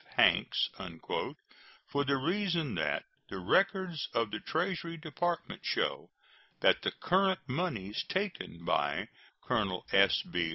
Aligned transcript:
Hanks," 0.17 0.71
for 1.85 2.03
the 2.03 2.17
reason 2.17 2.73
that 2.73 3.05
the 3.29 3.37
records 3.37 4.09
of 4.15 4.31
the 4.31 4.39
Treasury 4.39 4.97
Department 4.97 5.63
show 5.63 6.09
that 6.61 6.81
the 6.81 6.89
current 6.91 7.39
moneys 7.45 8.01
taken 8.09 8.65
by 8.65 9.09
Colonel 9.43 9.85
S.B. 9.91 10.49